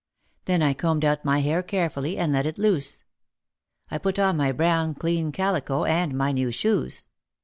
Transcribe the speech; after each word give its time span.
Then 0.45 0.63
I 0.63 0.73
combed 0.73 1.05
out 1.05 1.23
my 1.23 1.41
hair 1.41 1.61
carefully 1.61 2.17
and 2.17 2.31
let 2.33 2.47
it 2.47 2.57
loose. 2.57 3.03
I 3.91 3.99
put 3.99 4.17
on 4.17 4.35
my 4.35 4.51
brown 4.51 4.95
clean 4.95 5.31
calico 5.31 5.83
and 5.85 6.17
my 6.17 6.31
new 6.31 6.49
shoes. 6.49 7.05